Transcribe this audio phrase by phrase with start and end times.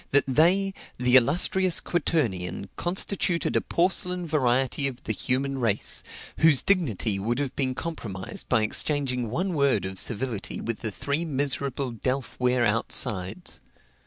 [0.09, 6.01] that they, the illustrious quaternion, constituted a porcelain variety of the human race,
[6.39, 11.23] whose dignity would have been compromised by exchanging one word of civility with the three
[11.23, 13.61] miserable delf ware outsides.